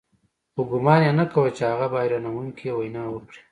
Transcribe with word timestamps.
خو 0.53 0.61
ګومان 0.71 1.01
يې 1.07 1.11
نه 1.19 1.25
کاوه 1.31 1.49
چې 1.57 1.63
هغه 1.71 1.85
به 1.91 1.97
حيرانوونکې 2.03 2.67
وينا 2.77 3.03
وکړي. 3.09 3.41